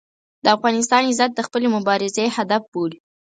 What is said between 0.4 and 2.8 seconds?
د افغانستان عزت د خپلې مبارزې هدف